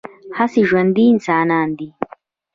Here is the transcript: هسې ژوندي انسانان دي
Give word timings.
هسې 0.37 0.61
ژوندي 0.69 1.05
انسانان 1.13 1.67
دي 1.77 1.89